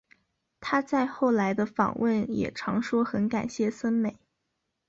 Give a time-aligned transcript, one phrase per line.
[0.59, 4.17] 她在后来的访问也常说很感谢森美。